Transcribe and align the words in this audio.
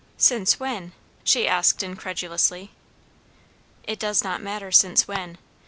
"Since 0.17 0.59
when?" 0.59 0.93
she 1.23 1.47
asked 1.47 1.83
incredulously. 1.83 2.71
"It 3.83 3.99
does 3.99 4.23
not 4.23 4.41
matter 4.41 4.71
since 4.71 5.07
when. 5.07 5.37